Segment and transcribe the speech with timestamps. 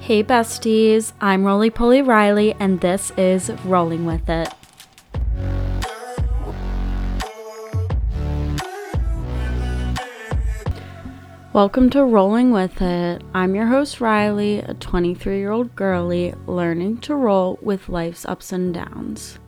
[0.00, 4.48] Hey besties, I'm Roly Poly Riley, and this is Rolling With It.
[11.52, 13.22] Welcome to Rolling With It.
[13.34, 18.50] I'm your host Riley, a 23 year old girly learning to roll with life's ups
[18.50, 19.38] and downs.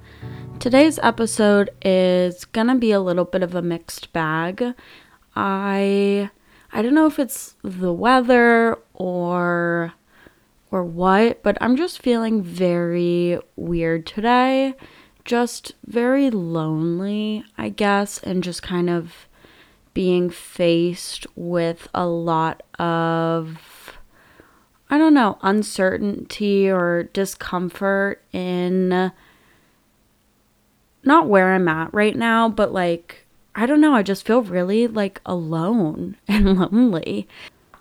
[0.62, 4.74] Today's episode is gonna be a little bit of a mixed bag.
[5.34, 6.30] I
[6.72, 9.92] I don't know if it's the weather or
[10.70, 14.74] or what, but I'm just feeling very weird today.
[15.24, 19.26] Just very lonely, I guess, and just kind of
[19.94, 23.98] being faced with a lot of,
[24.88, 29.10] I don't know, uncertainty or discomfort in
[31.04, 34.86] not where I'm at right now, but like, I don't know, I just feel really
[34.86, 37.28] like alone and lonely.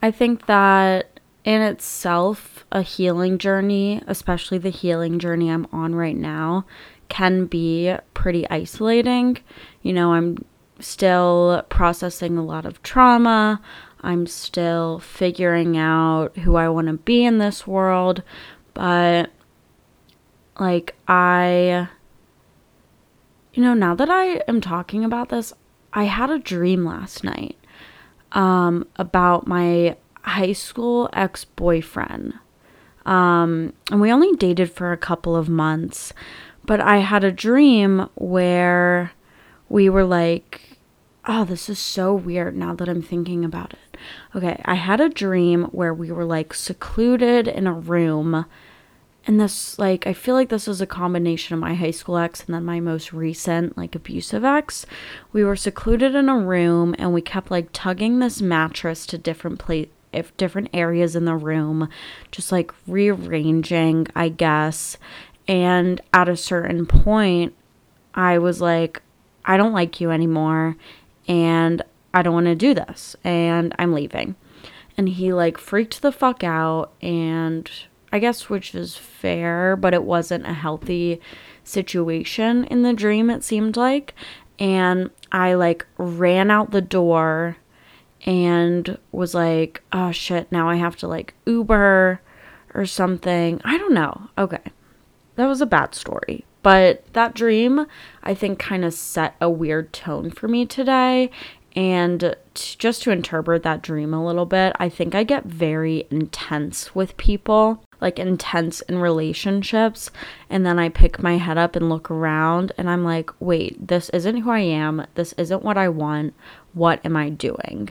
[0.02, 6.16] I think that in itself, a healing journey, especially the healing journey I'm on right
[6.16, 6.66] now,
[7.10, 9.38] can be pretty isolating.
[9.82, 10.46] You know, I'm
[10.80, 13.62] still processing a lot of trauma.
[14.02, 18.24] I'm still figuring out who I want to be in this world.
[18.74, 19.32] But,
[20.60, 21.90] like, I,
[23.54, 25.54] you know, now that I am talking about this,
[25.94, 27.58] I had a dream last night
[28.32, 32.36] um, about my high school ex boyfriend.
[33.06, 36.14] Um, and we only dated for a couple of months,
[36.64, 39.12] but I had a dream where
[39.70, 40.78] we were like,
[41.26, 43.98] oh, this is so weird now that I'm thinking about it.
[44.36, 48.46] Okay, I had a dream where we were like secluded in a room.
[49.28, 52.44] And this, like, I feel like this is a combination of my high school ex
[52.44, 54.86] and then my most recent, like, abusive ex.
[55.32, 59.60] We were secluded in a room and we kept, like, tugging this mattress to different
[59.60, 61.90] places if different areas in the room,
[62.32, 64.98] just like rearranging, I guess.
[65.48, 67.54] And at a certain point,
[68.14, 69.02] I was like,
[69.46, 70.76] I don't like you anymore
[71.28, 71.82] and
[72.14, 74.36] I don't want to do this and I'm leaving.
[74.98, 77.70] And he like freaked the fuck out and
[78.12, 81.22] I guess which is fair, but it wasn't a healthy
[81.64, 84.14] situation in the dream it seemed like.
[84.60, 87.58] And I like ran out the door
[88.26, 92.22] and was like, oh shit, now I have to like Uber
[92.74, 93.62] or something.
[93.64, 94.30] I don't know.
[94.38, 94.62] Okay.
[95.36, 96.46] That was a bad story.
[96.64, 97.88] But that dream,
[98.24, 101.32] I think, kind of set a weird tone for me today.
[101.76, 106.06] And t- just to interpret that dream a little bit, I think I get very
[106.12, 110.10] intense with people like intense in relationships
[110.50, 114.10] and then I pick my head up and look around and I'm like, "Wait, this
[114.10, 115.06] isn't who I am.
[115.16, 116.34] This isn't what I want.
[116.74, 117.90] What am I doing?"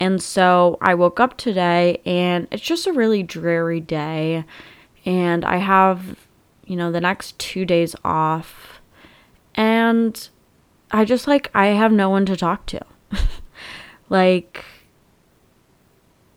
[0.00, 4.44] And so I woke up today and it's just a really dreary day
[5.04, 6.16] and I have,
[6.66, 8.80] you know, the next 2 days off
[9.54, 10.28] and
[10.90, 12.80] I just like I have no one to talk to.
[14.08, 14.64] like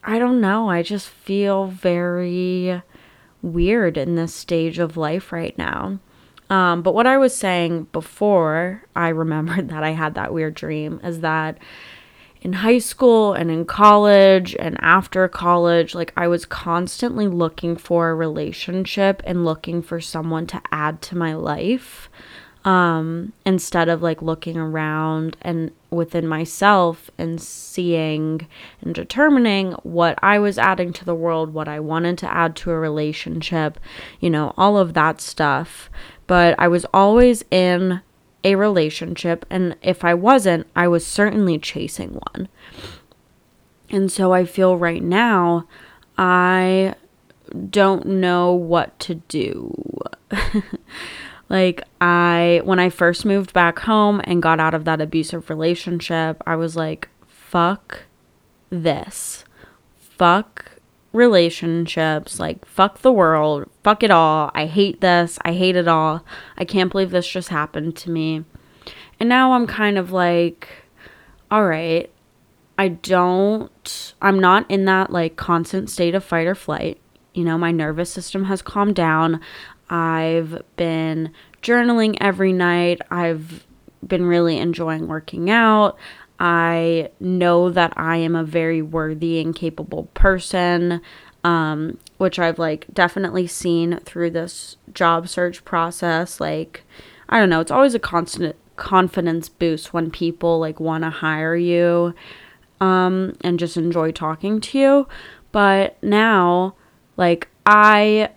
[0.04, 2.82] I don't know, I just feel very
[3.42, 6.00] weird in this stage of life right now.
[6.50, 11.00] Um, but what I was saying before I remembered that I had that weird dream
[11.04, 11.58] is that
[12.42, 18.10] in high school and in college and after college, like I was constantly looking for
[18.10, 22.10] a relationship and looking for someone to add to my life
[22.68, 28.46] um, instead of like looking around and within myself and seeing
[28.82, 32.72] and determining what I was adding to the world, what I wanted to add to
[32.72, 33.80] a relationship,
[34.20, 35.90] you know, all of that stuff.
[36.28, 38.02] But I was always in
[38.44, 42.50] a relationship, and if I wasn't, I was certainly chasing one.
[43.90, 45.70] And so I feel right now,
[46.18, 46.96] I
[47.70, 49.74] don't know what to do.
[51.50, 56.42] Like, I, when I first moved back home and got out of that abusive relationship,
[56.46, 58.04] I was like, fuck
[58.70, 59.46] this.
[59.96, 60.72] Fuck
[61.14, 62.40] relationships.
[62.40, 63.70] Like, fuck the world.
[63.84, 64.52] Fuck it all.
[64.54, 65.40] I hate this.
[65.44, 66.24] I hate it all.
[66.58, 68.44] I can't believe this just happened to me.
[69.20, 70.68] And now I'm kind of like,
[71.50, 72.12] all right,
[72.78, 77.00] I don't, I'm not in that like constant state of fight or flight.
[77.34, 79.40] You know, my nervous system has calmed down.
[79.90, 81.32] I've been
[81.62, 83.02] journaling every night.
[83.10, 83.66] I've
[84.06, 85.98] been really enjoying working out.
[86.40, 91.02] I know that I am a very worthy and capable person,
[91.44, 96.40] um, which I've like definitely seen through this job search process.
[96.40, 96.84] Like,
[97.30, 101.56] I don't know, it's always a constant confidence boost when people like want to hire
[101.56, 102.14] you
[102.80, 105.08] um, and just enjoy talking to you.
[105.52, 106.76] But now,
[107.16, 108.30] like, I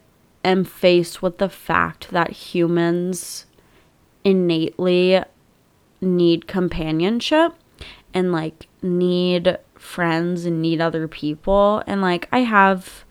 [0.45, 3.47] am faced with the fact that humans
[4.25, 5.23] innately
[6.01, 7.55] need companionship
[8.13, 11.83] and like need friends and need other people.
[11.87, 13.05] And like I have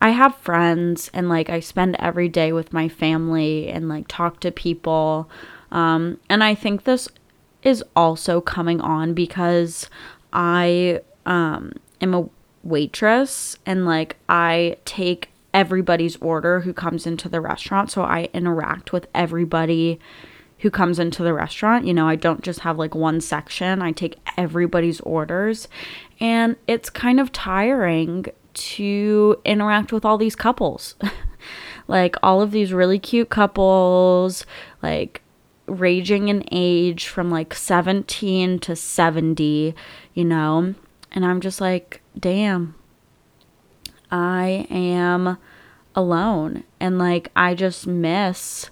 [0.00, 4.40] I have friends and like I spend every day with my family and like talk
[4.40, 5.28] to people.
[5.70, 7.08] Um and I think this
[7.62, 9.88] is also coming on because
[10.32, 12.28] I um am a
[12.62, 18.92] waitress and like I take everybody's order who comes into the restaurant so I interact
[18.92, 19.98] with everybody
[20.58, 21.84] who comes into the restaurant.
[21.84, 25.66] You know, I don't just have like one section, I take everybody's orders.
[26.20, 30.94] And it's kind of tiring to interact with all these couples.
[31.88, 34.46] like all of these really cute couples,
[34.80, 35.22] like
[35.66, 39.74] ranging in age from like 17 to 70,
[40.14, 40.74] you know?
[41.10, 42.74] And I'm just like, damn,
[44.10, 45.38] I am
[45.94, 46.64] alone.
[46.80, 48.70] And like, I just miss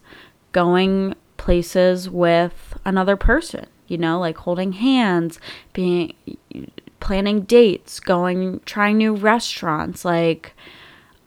[0.52, 5.38] going places with another person, you know, like holding hands,
[5.72, 6.14] being
[7.00, 10.54] planning dates, going trying new restaurants, like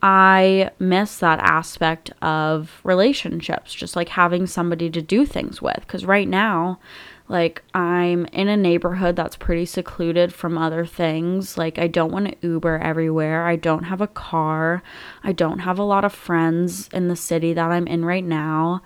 [0.01, 6.05] I miss that aspect of relationships, just like having somebody to do things with cuz
[6.05, 6.79] right now
[7.29, 11.57] like I'm in a neighborhood that's pretty secluded from other things.
[11.57, 13.45] Like I don't want to Uber everywhere.
[13.45, 14.81] I don't have a car.
[15.23, 18.81] I don't have a lot of friends in the city that I'm in right now.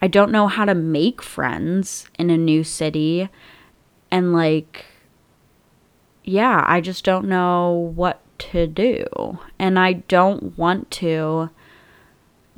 [0.00, 3.28] I don't know how to make friends in a new city.
[4.10, 4.86] And like,
[6.22, 9.38] yeah, I just don't know what to do.
[9.58, 11.50] And I don't want to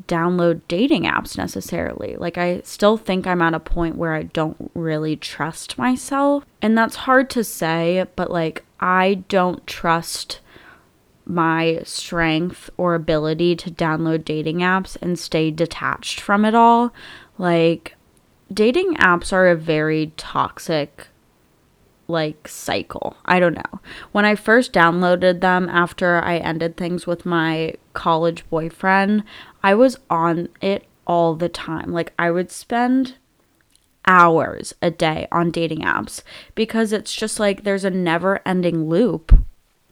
[0.07, 2.17] download dating apps necessarily.
[2.17, 6.45] Like, I still think I'm at a point where I don't really trust myself.
[6.61, 10.41] And that's hard to say, but like, I don't trust
[11.25, 16.93] my strength or ability to download dating apps and stay detached from it all.
[17.39, 17.97] Like,
[18.53, 21.09] dating apps are a very toxic
[22.09, 23.17] like cycle.
[23.25, 23.81] I don't know.
[24.13, 29.25] When I first downloaded them after I ended things with my college boyfriend,
[29.63, 31.93] I was on it all the time.
[31.93, 33.17] Like I would spend
[34.07, 36.23] hours a day on dating apps
[36.55, 39.33] because it's just like there's a never-ending loop.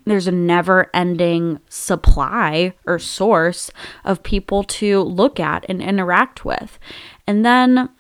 [0.05, 3.71] There's a never-ending supply or source
[4.05, 6.79] of people to look at and interact with.
[7.27, 7.91] And then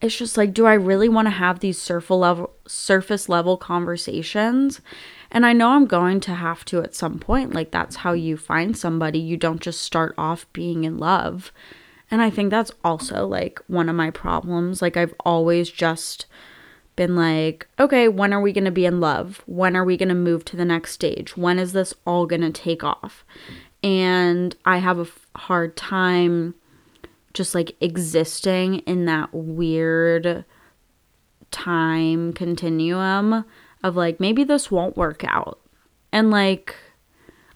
[0.00, 4.80] it's just like, do I really want to have these surface level, surface level conversations?
[5.34, 7.52] And I know I'm going to have to at some point.
[7.52, 9.18] Like, that's how you find somebody.
[9.18, 11.52] You don't just start off being in love.
[12.08, 14.80] And I think that's also like one of my problems.
[14.80, 16.26] Like, I've always just
[16.94, 19.42] been like, okay, when are we going to be in love?
[19.46, 21.36] When are we going to move to the next stage?
[21.36, 23.24] When is this all going to take off?
[23.82, 26.54] And I have a hard time
[27.32, 30.44] just like existing in that weird
[31.50, 33.44] time continuum
[33.84, 35.60] of like maybe this won't work out.
[36.10, 36.74] And like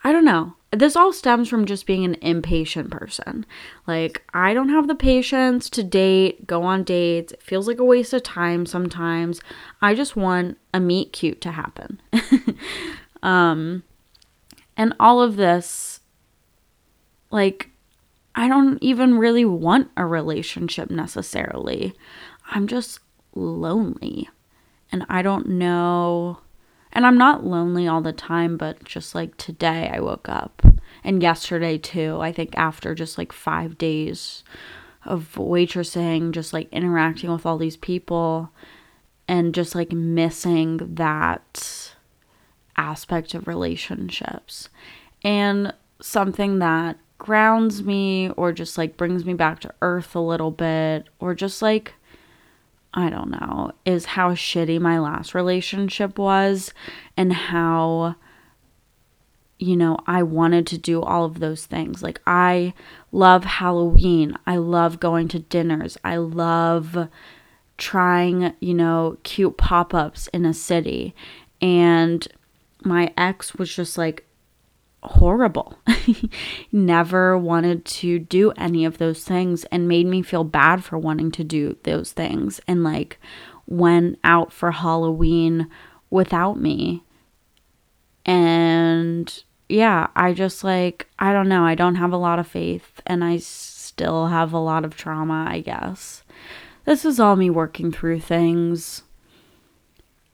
[0.04, 0.54] I don't know.
[0.70, 3.46] This all stems from just being an impatient person.
[3.86, 7.32] Like I don't have the patience to date, go on dates.
[7.32, 9.40] It feels like a waste of time sometimes.
[9.80, 12.00] I just want a meet cute to happen.
[13.22, 13.82] um
[14.76, 16.00] and all of this
[17.30, 17.70] like
[18.34, 21.94] I don't even really want a relationship necessarily.
[22.50, 23.00] I'm just
[23.34, 24.28] lonely.
[24.90, 26.38] And I don't know.
[26.92, 30.62] And I'm not lonely all the time, but just like today, I woke up.
[31.04, 32.18] And yesterday, too.
[32.20, 34.42] I think after just like five days
[35.04, 38.50] of waitressing, just like interacting with all these people
[39.28, 41.94] and just like missing that
[42.76, 44.68] aspect of relationships.
[45.22, 50.52] And something that grounds me or just like brings me back to earth a little
[50.52, 51.94] bit or just like
[52.94, 56.72] I don't know, is how shitty my last relationship was
[57.16, 58.16] and how
[59.58, 62.02] you know, I wanted to do all of those things.
[62.02, 62.74] Like I
[63.10, 64.36] love Halloween.
[64.46, 65.98] I love going to dinners.
[66.04, 67.08] I love
[67.76, 71.14] trying, you know, cute pop-ups in a city.
[71.60, 72.26] And
[72.84, 74.27] my ex was just like
[75.02, 75.78] horrible.
[76.72, 81.30] Never wanted to do any of those things and made me feel bad for wanting
[81.32, 83.18] to do those things and like
[83.66, 85.68] went out for Halloween
[86.10, 87.04] without me.
[88.24, 93.00] And yeah, I just like, I don't know, I don't have a lot of faith
[93.06, 96.22] and I still have a lot of trauma, I guess.
[96.84, 99.02] this is all me working through things.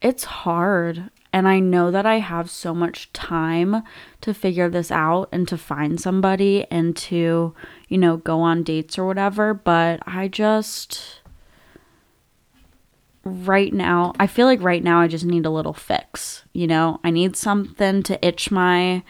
[0.01, 1.11] It's hard.
[1.35, 3.83] And I know that I have so much time
[4.21, 7.53] to figure this out and to find somebody and to,
[7.89, 9.53] you know, go on dates or whatever.
[9.53, 11.23] But I just,
[13.25, 16.45] right now, I feel like right now I just need a little fix.
[16.53, 19.03] You know, I need something to itch my,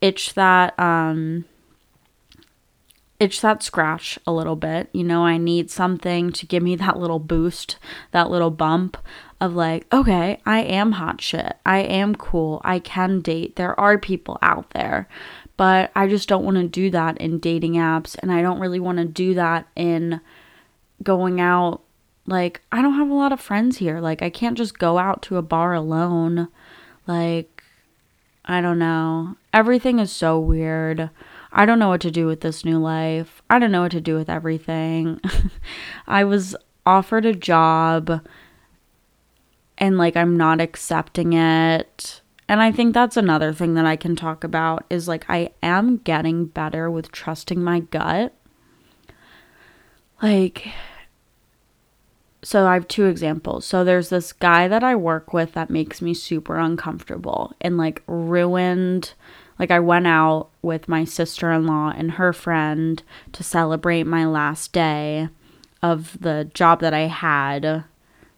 [0.00, 1.44] itch that, um,
[3.20, 4.88] itch that scratch a little bit.
[4.92, 7.76] You know, I need something to give me that little boost,
[8.10, 8.96] that little bump
[9.40, 11.56] of like, okay, I am hot shit.
[11.64, 12.60] I am cool.
[12.64, 13.56] I can date.
[13.56, 15.06] There are people out there.
[15.56, 18.16] But I just don't want to do that in dating apps.
[18.18, 20.20] And I don't really want to do that in
[21.02, 21.82] going out.
[22.26, 24.00] Like, I don't have a lot of friends here.
[24.00, 26.48] Like, I can't just go out to a bar alone.
[27.06, 27.62] Like,
[28.46, 29.36] I don't know.
[29.52, 31.10] Everything is so weird.
[31.52, 33.42] I don't know what to do with this new life.
[33.50, 35.20] I don't know what to do with everything.
[36.06, 36.54] I was
[36.86, 38.24] offered a job
[39.78, 42.20] and like I'm not accepting it.
[42.48, 45.98] And I think that's another thing that I can talk about is like I am
[45.98, 48.34] getting better with trusting my gut.
[50.22, 50.68] Like
[52.42, 53.66] so I have two examples.
[53.66, 58.02] So there's this guy that I work with that makes me super uncomfortable and like
[58.06, 59.12] ruined
[59.60, 63.02] like I went out with my sister-in-law and her friend
[63.32, 65.28] to celebrate my last day
[65.82, 67.84] of the job that I had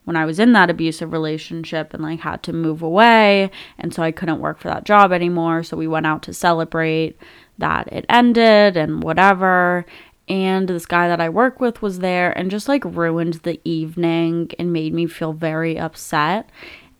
[0.03, 3.51] when I was in that abusive relationship and like had to move away.
[3.77, 5.63] And so I couldn't work for that job anymore.
[5.63, 7.17] So we went out to celebrate
[7.57, 9.85] that it ended and whatever.
[10.27, 14.51] And this guy that I work with was there and just like ruined the evening
[14.59, 16.49] and made me feel very upset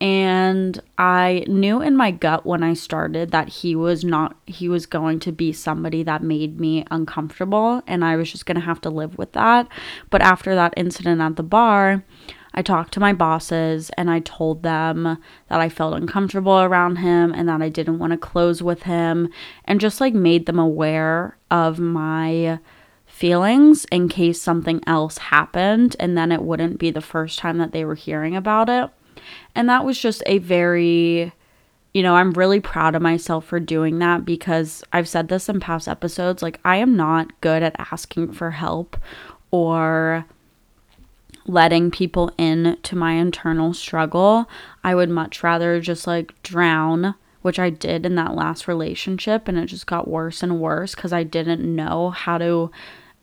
[0.03, 4.85] and I knew in my gut when I started that he was not he was
[4.85, 8.81] going to be somebody that made me uncomfortable and I was just going to have
[8.81, 9.69] to live with that.
[10.09, 12.03] But after that incident at the bar,
[12.53, 15.03] I talked to my bosses and I told them
[15.47, 19.29] that I felt uncomfortable around him and that I didn't want to close with him
[19.63, 22.59] and just like made them aware of my
[23.05, 27.71] feelings in case something else happened and then it wouldn't be the first time that
[27.71, 28.89] they were hearing about it.
[29.55, 31.33] And that was just a very,
[31.93, 35.59] you know, I'm really proud of myself for doing that because I've said this in
[35.59, 36.41] past episodes.
[36.41, 38.97] Like, I am not good at asking for help
[39.51, 40.25] or
[41.45, 44.49] letting people in to my internal struggle.
[44.83, 49.57] I would much rather just like drown, which I did in that last relationship, and
[49.57, 52.71] it just got worse and worse because I didn't know how to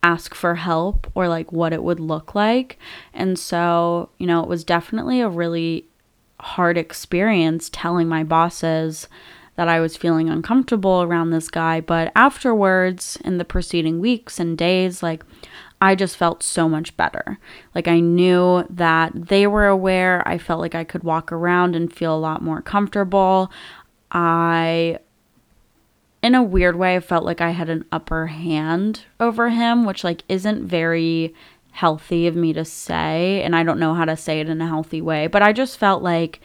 [0.02, 2.78] ask for help or like what it would look like.
[3.12, 5.86] And so, you know, it was definitely a really
[6.40, 9.08] hard experience telling my bosses
[9.56, 11.80] that I was feeling uncomfortable around this guy.
[11.80, 15.22] But afterwards, in the preceding weeks and days, like
[15.82, 17.38] I just felt so much better.
[17.74, 20.26] Like I knew that they were aware.
[20.26, 23.50] I felt like I could walk around and feel a lot more comfortable.
[24.12, 24.98] I,
[26.22, 30.22] in a weird way, felt like I had an upper hand over him, which like
[30.28, 31.34] isn't very
[31.72, 34.66] healthy of me to say and I don't know how to say it in a
[34.68, 36.40] healthy way, but I just felt like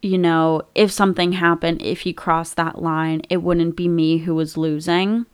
[0.00, 4.34] you know, if something happened, if he crossed that line, it wouldn't be me who
[4.34, 5.26] was losing.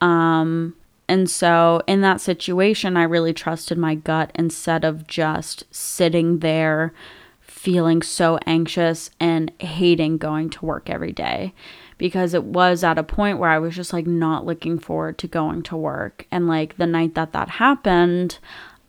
[0.00, 0.74] Um
[1.08, 6.94] and so in that situation, I really trusted my gut instead of just sitting there
[7.40, 11.52] feeling so anxious and hating going to work every day
[12.00, 15.28] because it was at a point where I was just like not looking forward to
[15.28, 16.26] going to work.
[16.30, 18.38] And like the night that that happened,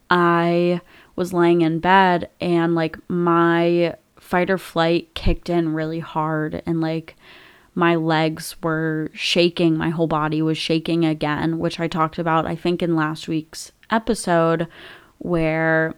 [0.09, 0.79] I
[1.17, 6.79] was laying in bed and like my fight or flight kicked in really hard and
[6.79, 7.17] like
[7.75, 12.55] my legs were shaking, my whole body was shaking again, which I talked about I
[12.55, 14.69] think in last week's episode
[15.17, 15.95] where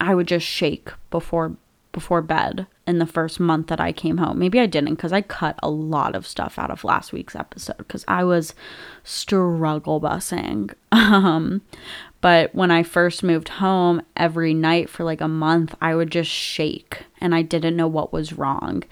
[0.00, 1.56] I would just shake before
[1.92, 4.38] before bed in the first month that I came home.
[4.38, 7.78] Maybe I didn't because I cut a lot of stuff out of last week's episode
[7.78, 8.54] because I was
[9.02, 10.72] struggle busing.
[10.94, 11.62] Um,
[12.20, 16.30] but when I first moved home, every night for like a month, I would just
[16.30, 18.84] shake and I didn't know what was wrong.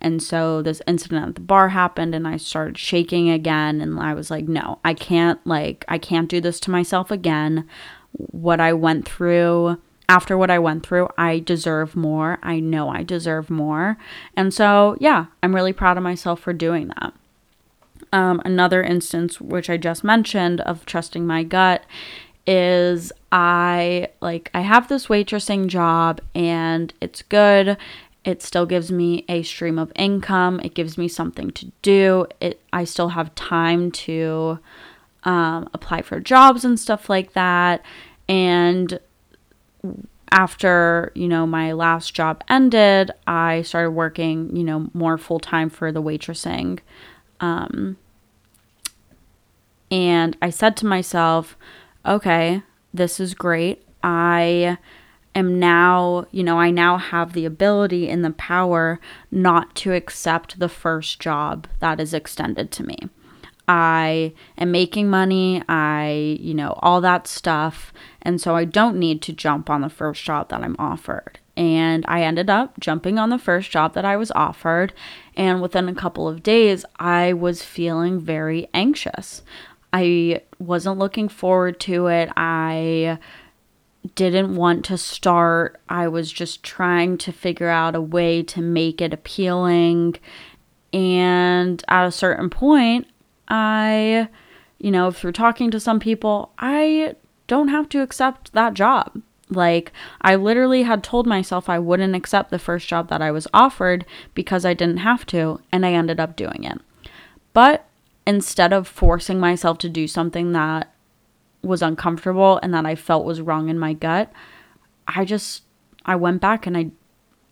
[0.00, 4.14] And so this incident at the bar happened and I started shaking again and I
[4.14, 7.68] was like, no, I can't like I can't do this to myself again.
[8.12, 9.78] What I went through
[10.10, 12.38] after what I went through, I deserve more.
[12.42, 13.96] I know I deserve more.
[14.36, 17.14] And so, yeah, I'm really proud of myself for doing that.
[18.12, 21.84] Um, another instance, which I just mentioned, of trusting my gut
[22.44, 27.76] is I like I have this waitressing job and it's good.
[28.24, 30.58] It still gives me a stream of income.
[30.64, 32.26] It gives me something to do.
[32.40, 34.58] It I still have time to
[35.22, 37.84] um, apply for jobs and stuff like that
[38.28, 38.98] And
[40.30, 45.70] after, you know, my last job ended, I started working, you know, more full time
[45.70, 46.78] for the waitressing.
[47.40, 47.96] Um,
[49.90, 51.56] and I said to myself,
[52.06, 52.62] okay,
[52.94, 53.84] this is great.
[54.02, 54.78] I
[55.34, 60.58] am now, you know, I now have the ability and the power not to accept
[60.58, 62.96] the first job that is extended to me.
[63.68, 67.92] I am making money, I, you know, all that stuff.
[68.22, 71.38] And so I don't need to jump on the first job that I'm offered.
[71.56, 74.92] And I ended up jumping on the first job that I was offered.
[75.36, 79.42] And within a couple of days, I was feeling very anxious.
[79.92, 82.30] I wasn't looking forward to it.
[82.36, 83.18] I
[84.14, 85.80] didn't want to start.
[85.88, 90.16] I was just trying to figure out a way to make it appealing.
[90.92, 93.06] And at a certain point,
[93.50, 94.28] I,
[94.78, 97.16] you know, through talking to some people, I
[97.46, 99.20] don't have to accept that job.
[99.50, 99.92] Like,
[100.22, 104.06] I literally had told myself I wouldn't accept the first job that I was offered
[104.32, 106.78] because I didn't have to, and I ended up doing it.
[107.52, 107.86] But
[108.26, 110.94] instead of forcing myself to do something that
[111.62, 114.32] was uncomfortable and that I felt was wrong in my gut,
[115.08, 115.64] I just
[116.04, 116.90] I went back and I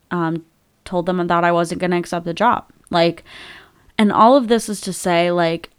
[0.09, 0.45] um,
[0.85, 2.71] told them that I wasn't going to accept the job.
[2.89, 3.23] Like,
[3.97, 5.69] and all of this is to say, like,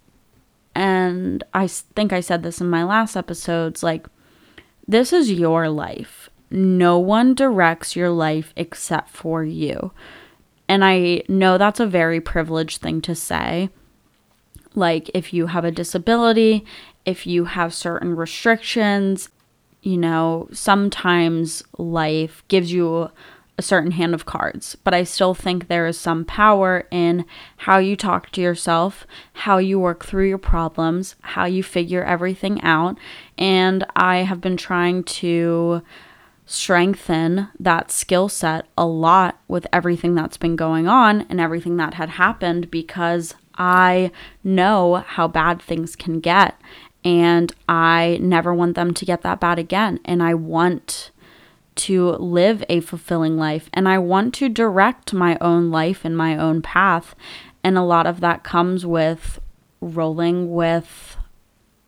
[0.75, 4.07] and I think I said this in my last episodes, like,
[4.87, 6.31] this is your life.
[6.51, 9.93] No one directs your life except for you.
[10.69, 13.71] And I know that's a very privileged thing to say.
[14.75, 16.65] Like, if you have a disability,
[17.05, 19.29] if you have certain restrictions,
[19.83, 23.11] you know, sometimes life gives you
[23.61, 27.27] a certain hand of cards, but I still think there is some power in
[27.59, 32.63] how you talk to yourself, how you work through your problems, how you figure everything
[32.63, 32.97] out.
[33.37, 35.83] And I have been trying to
[36.47, 41.95] strengthen that skill set a lot with everything that's been going on and everything that
[41.95, 44.11] had happened because I
[44.43, 46.59] know how bad things can get
[47.05, 50.01] and I never want them to get that bad again.
[50.07, 51.11] And I want
[51.77, 56.37] to live a fulfilling life and I want to direct my own life and my
[56.37, 57.15] own path.
[57.63, 59.41] And a lot of that comes with
[59.81, 61.17] rolling with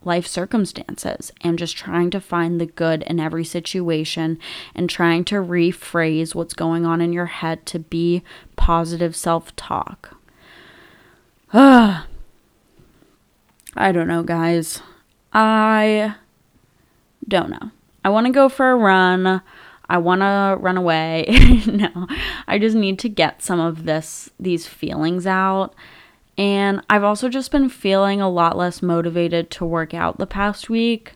[0.05, 4.38] life circumstances and just trying to find the good in every situation
[4.75, 8.23] and trying to rephrase what's going on in your head to be
[8.57, 10.16] positive self talk.
[11.53, 12.05] I
[13.77, 14.81] don't know, guys.
[15.33, 16.16] I
[17.27, 17.71] don't know.
[18.05, 19.42] I want to go for a run.
[19.92, 21.26] I want to run away.
[21.66, 22.07] no.
[22.48, 25.74] I just need to get some of this these feelings out.
[26.38, 30.70] And I've also just been feeling a lot less motivated to work out the past
[30.70, 31.12] week.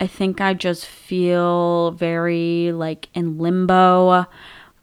[0.00, 4.24] I think I just feel very like in limbo.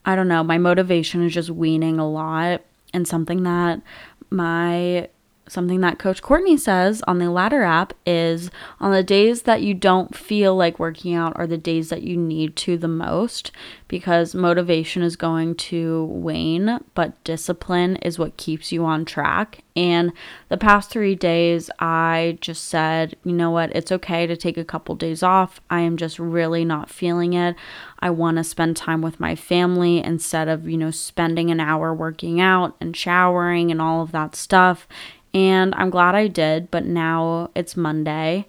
[0.05, 2.61] I don't know, my motivation is just weaning a lot
[2.93, 3.81] and something that
[4.29, 5.09] my
[5.51, 9.73] something that Coach Courtney says on the Ladder app is on the days that you
[9.73, 13.51] don't feel like working out are the days that you need to the most
[13.89, 19.61] because motivation is going to wane, but discipline is what keeps you on track.
[19.75, 20.13] And
[20.47, 24.65] the past three days, I just said, you know what, it's okay to take a
[24.65, 25.59] couple days off.
[25.69, 27.57] I am just really not feeling it.
[27.99, 31.93] I want to spend time with my family instead of, you know, spending an hour
[31.93, 34.87] working out and showering and all of that stuff
[35.33, 38.47] and I'm glad I did, but now it's Monday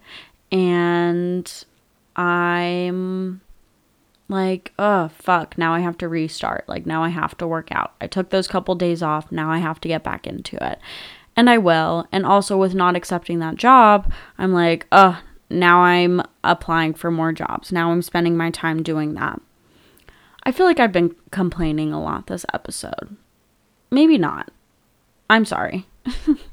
[0.51, 1.65] and
[2.17, 3.41] I'm
[4.29, 6.69] like, oh, fuck, now I have to restart.
[6.69, 7.95] Like, now I have to work out.
[8.01, 9.31] I took those couple days off.
[9.31, 10.79] Now I have to get back into it.
[11.37, 12.07] And I will.
[12.13, 17.33] And also, with not accepting that job, I'm like, oh, now I'm applying for more
[17.33, 17.73] jobs.
[17.73, 19.41] Now I'm spending my time doing that.
[20.43, 23.17] I feel like I've been complaining a lot this episode.
[23.91, 24.51] Maybe not.
[25.31, 25.87] I'm sorry.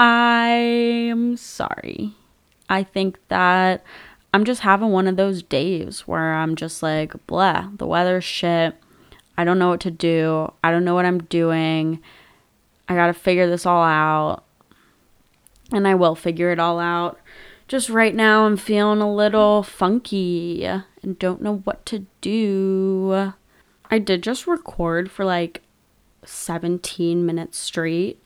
[0.00, 2.14] I'm sorry.
[2.70, 3.84] I think that
[4.32, 8.76] I'm just having one of those days where I'm just like, blah, the weather's shit.
[9.36, 10.54] I don't know what to do.
[10.64, 12.00] I don't know what I'm doing.
[12.88, 14.42] I got to figure this all out.
[15.70, 17.20] And I will figure it all out.
[17.68, 23.34] Just right now, I'm feeling a little funky and don't know what to do.
[23.90, 25.60] I did just record for like
[26.24, 28.19] 17 minutes straight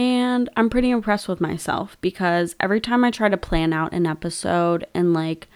[0.00, 4.06] and I'm pretty impressed with myself because every time I try to plan out an
[4.06, 5.46] episode and like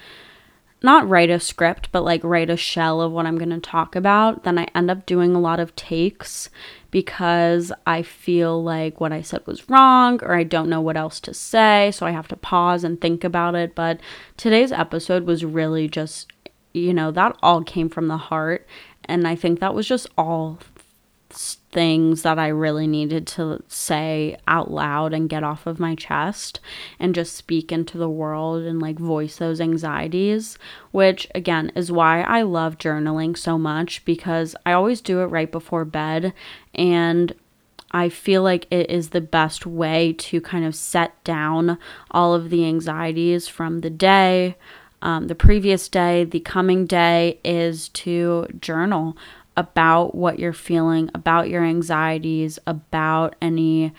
[0.83, 3.97] not write a script, but like write a shell of what I'm going to talk
[3.97, 6.51] about, then I end up doing a lot of takes
[6.91, 11.21] because I feel like what I said was wrong or I don't know what else
[11.21, 11.91] to say.
[11.95, 13.75] So I have to pause and think about it.
[13.75, 13.99] But
[14.37, 16.31] today's episode was really just
[16.75, 18.67] you know, that all came from the heart.
[19.05, 20.59] And I think that was just all
[21.75, 26.61] things that I really needed to say out loud and get off of my chest
[26.99, 30.57] and just speak into the world and like voice those anxieties,
[30.93, 35.51] which again is why I love journaling so much because I always do it right
[35.51, 36.33] before bed
[36.75, 37.35] and
[37.91, 41.79] I feel like it is the best way to kind of set down
[42.11, 44.57] all of the anxieties from the day.
[45.03, 49.17] Um, the previous day, the coming day is to journal
[49.57, 53.93] about what you're feeling, about your anxieties, about any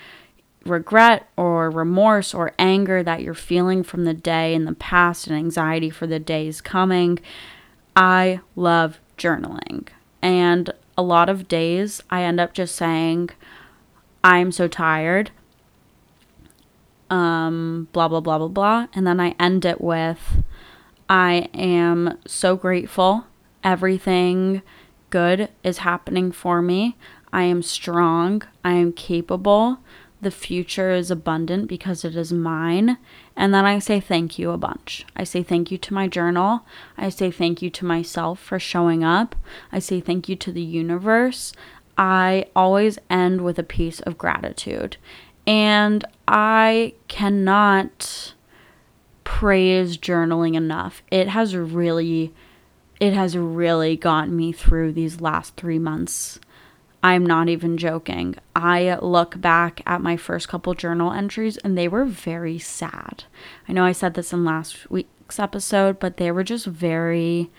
[0.64, 5.36] regret or remorse or anger that you're feeling from the day in the past and
[5.36, 7.18] anxiety for the days coming.
[7.94, 9.88] I love journaling.
[10.20, 13.30] And a lot of days I end up just saying,
[14.24, 15.30] I'm so tired.
[17.08, 18.86] Um, blah, blah, blah, blah, blah.
[18.92, 20.42] And then I end it with,
[21.08, 23.26] I am so grateful.
[23.62, 24.62] Everything
[25.10, 26.96] good is happening for me.
[27.32, 28.42] I am strong.
[28.64, 29.78] I am capable.
[30.20, 32.96] The future is abundant because it is mine.
[33.36, 35.04] And then I say thank you a bunch.
[35.14, 36.64] I say thank you to my journal.
[36.96, 39.36] I say thank you to myself for showing up.
[39.70, 41.52] I say thank you to the universe.
[41.98, 44.96] I always end with a piece of gratitude.
[45.46, 48.34] And I cannot
[49.24, 51.02] praise journaling enough.
[51.10, 52.32] It has really
[53.00, 56.40] it has really gotten me through these last three months.
[57.02, 58.36] I'm not even joking.
[58.54, 63.24] I look back at my first couple journal entries and they were very sad.
[63.68, 67.50] I know I said this in last week's episode, but they were just very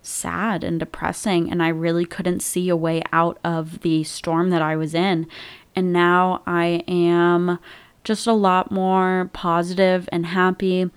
[0.00, 1.50] sad and depressing.
[1.50, 5.26] And I really couldn't see a way out of the storm that I was in.
[5.74, 7.58] And now I am
[8.04, 10.90] just a lot more positive and happy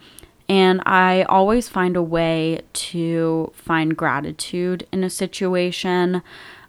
[0.49, 6.21] and I always find a way to find gratitude in a situation.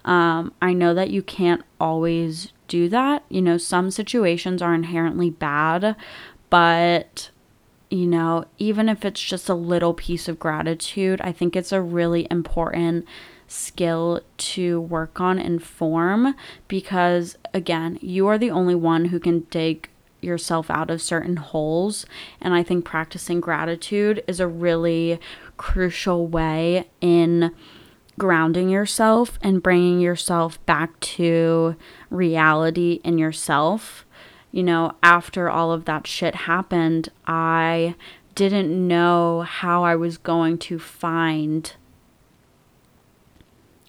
[0.04, 3.24] Um, I know that you can't always do that.
[3.28, 5.96] You know, some situations are inherently bad,
[6.50, 7.30] but
[7.90, 11.80] you know, even if it's just a little piece of gratitude, I think it's a
[11.80, 13.06] really important
[13.46, 16.34] skill to work on and form
[16.68, 19.88] because, again, you are the only one who can dig
[20.20, 22.06] yourself out of certain holes.
[22.40, 25.20] And I think practicing gratitude is a really
[25.56, 27.52] crucial way in
[28.18, 31.76] grounding yourself and bringing yourself back to
[32.10, 34.04] reality in yourself.
[34.50, 37.94] You know, after all of that shit happened, I
[38.34, 41.72] didn't know how I was going to find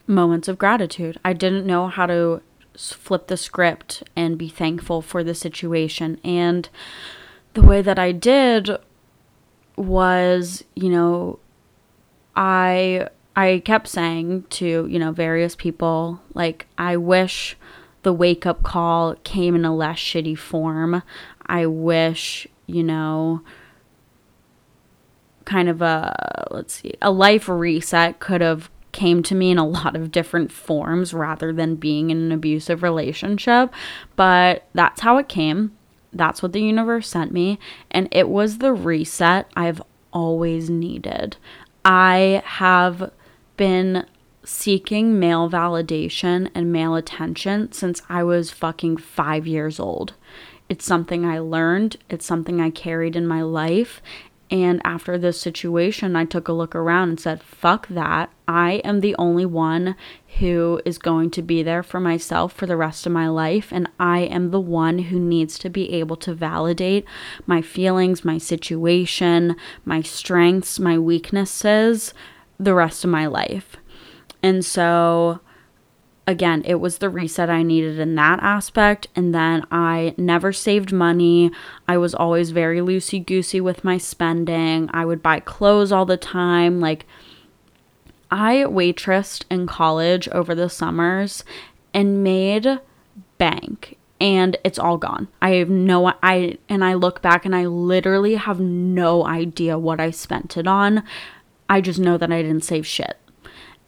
[0.05, 1.19] moments of gratitude.
[1.23, 2.41] I didn't know how to
[2.79, 6.19] flip the script and be thankful for the situation.
[6.23, 6.69] And
[7.53, 8.71] the way that I did
[9.75, 11.39] was, you know,
[12.35, 17.57] I I kept saying to, you know, various people like I wish
[18.03, 21.03] the wake up call came in a less shitty form.
[21.45, 23.41] I wish, you know,
[25.45, 29.67] kind of a let's see, a life reset could have came to me in a
[29.67, 33.73] lot of different forms rather than being in an abusive relationship.
[34.15, 35.75] But that's how it came.
[36.11, 37.59] That's what the universe sent me.
[37.91, 41.37] And it was the reset I've always needed.
[41.85, 43.11] I have
[43.57, 44.05] been
[44.43, 50.13] seeking male validation and male attention since I was fucking five years old.
[50.67, 54.01] It's something I learned, it's something I carried in my life,
[54.51, 58.31] and after this situation, I took a look around and said, fuck that.
[58.47, 59.95] I am the only one
[60.39, 63.71] who is going to be there for myself for the rest of my life.
[63.71, 67.05] And I am the one who needs to be able to validate
[67.45, 72.13] my feelings, my situation, my strengths, my weaknesses
[72.59, 73.77] the rest of my life.
[74.43, 75.39] And so
[76.29, 79.07] again, it was the reset I needed in that aspect.
[79.15, 81.51] And then I never saved money.
[81.87, 84.91] I was always very loosey goosey with my spending.
[84.93, 86.79] I would buy clothes all the time.
[86.79, 87.07] Like,
[88.29, 91.43] I waitressed in college over the summers
[91.95, 92.79] and made
[93.39, 95.29] bank and it's all gone.
[95.41, 99.99] I have no I and I look back and I literally have no idea what
[99.99, 101.03] I spent it on.
[101.67, 103.17] I just know that I didn't save shit.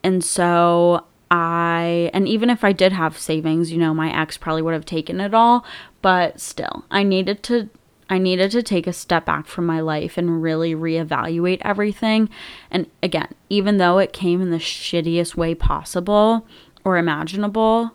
[0.02, 4.60] And so I, and even if I did have savings, you know, my ex probably
[4.60, 5.64] would have taken it all,
[6.02, 7.70] but still, I needed to
[8.10, 12.28] I needed to take a step back from my life and really reevaluate everything.
[12.70, 16.46] And again, even though it came in the shittiest way possible
[16.84, 17.92] or imaginable,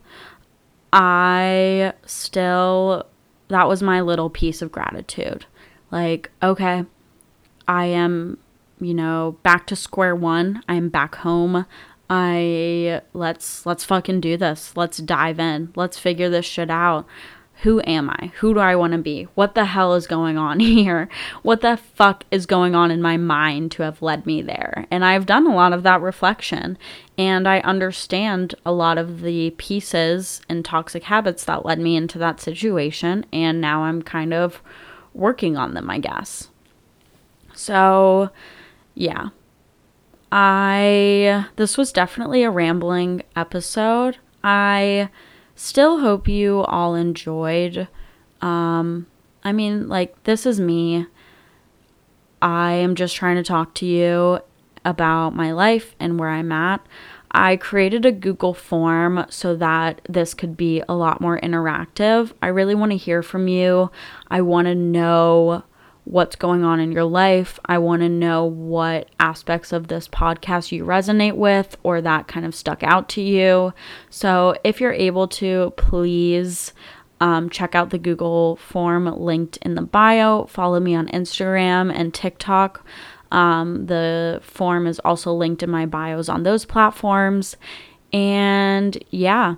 [0.91, 3.05] I still,
[3.49, 5.45] that was my little piece of gratitude.
[5.91, 6.85] Like, okay,
[7.67, 8.39] I am
[8.79, 10.63] you know, back to square one.
[10.67, 11.65] I'm back home.
[12.09, 14.75] I let's let's fucking do this.
[14.75, 15.73] Let's dive in.
[15.75, 17.05] Let's figure this shit out.
[17.63, 18.31] Who am I?
[18.37, 19.23] Who do I want to be?
[19.33, 21.09] What the hell is going on here?
[21.41, 24.85] What the fuck is going on in my mind to have led me there?
[24.91, 26.77] And I've done a lot of that reflection
[27.17, 32.19] and I understand a lot of the pieces and toxic habits that led me into
[32.19, 34.61] that situation and now I'm kind of
[35.15, 36.49] working on them, I guess.
[37.55, 38.29] So,
[38.93, 39.29] yeah.
[40.31, 44.17] I this was definitely a rambling episode.
[44.43, 45.09] I
[45.55, 47.87] still hope you all enjoyed.
[48.41, 49.07] Um
[49.43, 51.07] I mean, like this is me.
[52.41, 54.39] I am just trying to talk to you
[54.83, 56.85] about my life and where I'm at.
[57.31, 62.31] I created a Google form so that this could be a lot more interactive.
[62.41, 63.91] I really want to hear from you.
[64.29, 65.63] I want to know
[66.09, 67.59] what's going on in your life.
[67.65, 72.45] I want to know what aspects of this podcast you resonate with or that kind
[72.45, 73.73] of stuck out to you.
[74.09, 76.73] So, if you're able to, please
[77.19, 80.45] um, check out the Google form linked in the bio.
[80.45, 82.85] Follow me on Instagram and TikTok.
[83.31, 87.57] Um, the form is also linked in my bios on those platforms.
[88.13, 89.55] And yeah,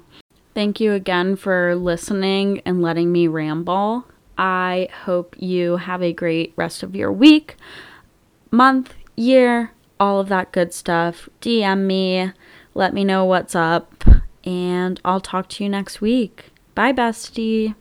[0.55, 4.05] thank you again for listening and letting me ramble.
[4.39, 7.57] I hope you have a great rest of your week,
[8.51, 11.27] month, year, all of that good stuff.
[11.41, 12.31] DM me,
[12.73, 14.05] let me know what's up,
[14.45, 16.51] and I'll talk to you next week.
[16.73, 17.75] Bye, bestie.